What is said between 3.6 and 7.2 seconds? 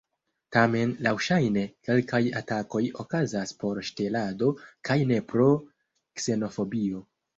por ŝtelado kaj ne pro ksenofobio.